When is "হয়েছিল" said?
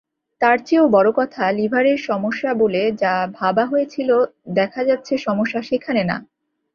3.65-4.09